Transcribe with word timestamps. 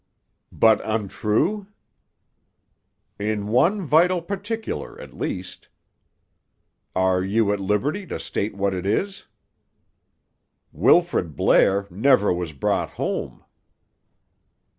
"But 0.51 0.81
untrue?" 0.83 1.67
"In 3.19 3.49
one 3.49 3.83
vital 3.85 4.19
particular, 4.23 4.99
at 4.99 5.13
least." 5.13 5.69
"Are 6.95 7.23
you 7.23 7.53
at 7.53 7.59
liberty 7.59 8.07
to 8.07 8.19
state 8.19 8.55
what 8.55 8.73
it 8.73 8.87
is?" 8.87 9.27
"Wilfrid 10.71 11.35
Blair 11.35 11.85
never 11.91 12.33
was 12.33 12.51
brought 12.51 12.89
home." 12.89 13.45